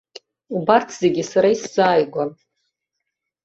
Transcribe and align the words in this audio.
Убарҭ 0.55 0.89
зегьы 0.99 1.23
сара 1.31 1.49
исзааигәан. 1.55 2.29